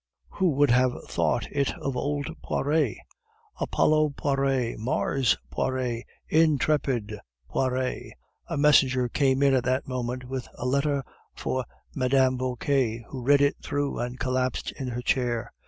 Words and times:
"Who 0.29 0.49
would 0.53 0.71
have 0.71 0.93
thought 1.09 1.45
it 1.51 1.77
of 1.77 1.95
old 1.95 2.27
Poiret!" 2.41 2.97
"Apollo 3.59 4.15
Poiret!" 4.17 4.79
"Mars 4.79 5.37
Poiret!" 5.51 6.05
"Intrepid 6.27 7.19
Poiret!" 7.47 8.13
A 8.47 8.57
messenger 8.57 9.07
came 9.07 9.43
in 9.43 9.53
at 9.53 9.65
that 9.65 9.87
moment 9.87 10.25
with 10.27 10.47
a 10.55 10.65
letter 10.65 11.03
for 11.35 11.65
Mme. 11.93 12.35
Vauquer, 12.37 13.03
who 13.11 13.21
read 13.21 13.41
it 13.41 13.57
through, 13.61 13.99
and 13.99 14.17
collapsed 14.19 14.71
in 14.71 14.87
her 14.87 15.03
chair. 15.03 15.53